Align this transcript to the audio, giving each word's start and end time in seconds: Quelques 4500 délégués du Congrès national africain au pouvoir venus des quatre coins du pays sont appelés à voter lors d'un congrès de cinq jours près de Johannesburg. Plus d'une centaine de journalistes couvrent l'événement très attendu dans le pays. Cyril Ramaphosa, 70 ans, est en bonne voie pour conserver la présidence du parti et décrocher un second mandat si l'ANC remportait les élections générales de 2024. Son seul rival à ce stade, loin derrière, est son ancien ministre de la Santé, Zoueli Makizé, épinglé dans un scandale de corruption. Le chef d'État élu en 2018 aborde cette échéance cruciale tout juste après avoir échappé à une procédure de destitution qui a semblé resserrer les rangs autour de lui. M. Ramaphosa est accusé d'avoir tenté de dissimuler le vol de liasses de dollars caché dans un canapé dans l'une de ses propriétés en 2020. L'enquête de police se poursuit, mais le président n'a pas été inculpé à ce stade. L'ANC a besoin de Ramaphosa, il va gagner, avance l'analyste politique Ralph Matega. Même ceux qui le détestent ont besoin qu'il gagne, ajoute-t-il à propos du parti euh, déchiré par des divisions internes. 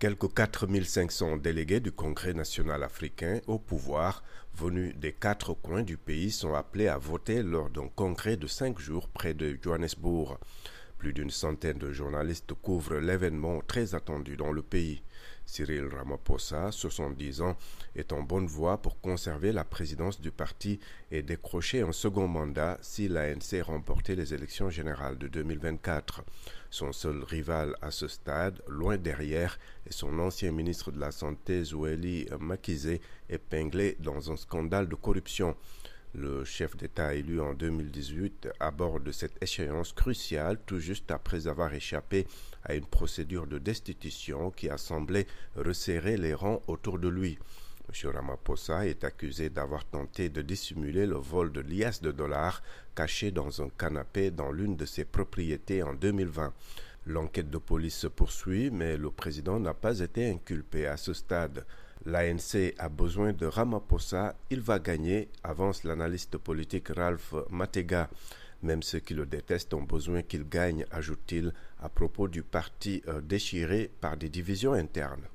Quelques 0.00 0.32
4500 0.32 1.36
délégués 1.36 1.80
du 1.80 1.92
Congrès 1.92 2.32
national 2.32 2.82
africain 2.82 3.42
au 3.46 3.58
pouvoir 3.58 4.24
venus 4.54 4.96
des 4.96 5.12
quatre 5.12 5.52
coins 5.52 5.82
du 5.82 5.98
pays 5.98 6.30
sont 6.30 6.54
appelés 6.54 6.88
à 6.88 6.96
voter 6.96 7.42
lors 7.42 7.68
d'un 7.68 7.86
congrès 7.88 8.38
de 8.38 8.46
cinq 8.46 8.78
jours 8.78 9.10
près 9.10 9.34
de 9.34 9.58
Johannesburg. 9.62 10.38
Plus 11.00 11.14
d'une 11.14 11.30
centaine 11.30 11.78
de 11.78 11.92
journalistes 11.92 12.52
couvrent 12.52 12.98
l'événement 12.98 13.62
très 13.66 13.94
attendu 13.94 14.36
dans 14.36 14.52
le 14.52 14.60
pays. 14.60 15.02
Cyril 15.46 15.86
Ramaphosa, 15.86 16.70
70 16.72 17.40
ans, 17.40 17.56
est 17.96 18.12
en 18.12 18.22
bonne 18.22 18.46
voie 18.46 18.82
pour 18.82 19.00
conserver 19.00 19.50
la 19.50 19.64
présidence 19.64 20.20
du 20.20 20.30
parti 20.30 20.78
et 21.10 21.22
décrocher 21.22 21.80
un 21.80 21.92
second 21.92 22.28
mandat 22.28 22.76
si 22.82 23.08
l'ANC 23.08 23.62
remportait 23.64 24.14
les 24.14 24.34
élections 24.34 24.68
générales 24.68 25.16
de 25.16 25.26
2024. 25.26 26.22
Son 26.68 26.92
seul 26.92 27.24
rival 27.24 27.74
à 27.80 27.90
ce 27.90 28.06
stade, 28.06 28.60
loin 28.68 28.98
derrière, 28.98 29.58
est 29.86 29.94
son 29.94 30.18
ancien 30.18 30.52
ministre 30.52 30.92
de 30.92 31.00
la 31.00 31.12
Santé, 31.12 31.64
Zoueli 31.64 32.28
Makizé, 32.38 33.00
épinglé 33.30 33.96
dans 34.00 34.30
un 34.30 34.36
scandale 34.36 34.86
de 34.86 34.96
corruption. 34.96 35.56
Le 36.12 36.44
chef 36.44 36.76
d'État 36.76 37.14
élu 37.14 37.40
en 37.40 37.54
2018 37.54 38.48
aborde 38.58 39.12
cette 39.12 39.40
échéance 39.40 39.92
cruciale 39.92 40.58
tout 40.66 40.80
juste 40.80 41.12
après 41.12 41.46
avoir 41.46 41.72
échappé 41.72 42.26
à 42.64 42.74
une 42.74 42.84
procédure 42.84 43.46
de 43.46 43.58
destitution 43.58 44.50
qui 44.50 44.68
a 44.68 44.76
semblé 44.76 45.28
resserrer 45.54 46.16
les 46.16 46.34
rangs 46.34 46.62
autour 46.66 46.98
de 46.98 47.06
lui. 47.06 47.38
M. 47.88 48.10
Ramaphosa 48.10 48.86
est 48.86 49.04
accusé 49.04 49.50
d'avoir 49.50 49.84
tenté 49.84 50.28
de 50.28 50.42
dissimuler 50.42 51.06
le 51.06 51.14
vol 51.14 51.52
de 51.52 51.60
liasses 51.60 52.02
de 52.02 52.10
dollars 52.10 52.60
caché 52.96 53.30
dans 53.30 53.62
un 53.62 53.68
canapé 53.68 54.32
dans 54.32 54.50
l'une 54.50 54.76
de 54.76 54.86
ses 54.86 55.04
propriétés 55.04 55.84
en 55.84 55.94
2020. 55.94 56.52
L'enquête 57.06 57.50
de 57.50 57.58
police 57.58 57.96
se 57.96 58.08
poursuit, 58.08 58.70
mais 58.70 58.96
le 58.96 59.10
président 59.10 59.60
n'a 59.60 59.74
pas 59.74 60.00
été 60.00 60.28
inculpé 60.28 60.86
à 60.86 60.96
ce 60.96 61.12
stade. 61.12 61.64
L'ANC 62.06 62.74
a 62.78 62.88
besoin 62.88 63.34
de 63.34 63.44
Ramaphosa, 63.44 64.34
il 64.48 64.60
va 64.60 64.78
gagner, 64.78 65.28
avance 65.42 65.84
l'analyste 65.84 66.38
politique 66.38 66.88
Ralph 66.88 67.34
Matega. 67.50 68.08
Même 68.62 68.82
ceux 68.82 69.00
qui 69.00 69.12
le 69.12 69.26
détestent 69.26 69.74
ont 69.74 69.82
besoin 69.82 70.22
qu'il 70.22 70.48
gagne, 70.48 70.86
ajoute-t-il 70.90 71.52
à 71.78 71.88
propos 71.90 72.28
du 72.28 72.42
parti 72.42 73.02
euh, 73.08 73.20
déchiré 73.20 73.90
par 74.00 74.16
des 74.16 74.30
divisions 74.30 74.72
internes. 74.72 75.28